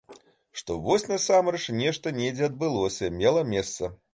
[0.61, 3.97] Што, вось, насамрэч нешта недзе адбылося, мела месца.